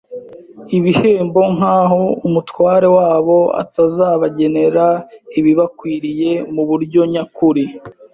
[0.77, 4.85] ibihembo nk’aho Umutware wabo atazabagenera
[5.37, 7.63] ibibakwiriye mu buryo nyakuri.